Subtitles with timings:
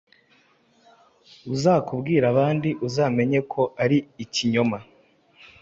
[1.53, 4.77] Uzakubwira abandi uzamenye ko ari ikinyoma